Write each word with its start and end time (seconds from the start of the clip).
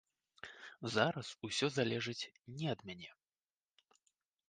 Зараз 0.95 1.27
усё 1.49 1.71
залежыць 1.77 2.29
не 2.57 2.67
ад 2.75 2.79
мяне. 2.91 3.09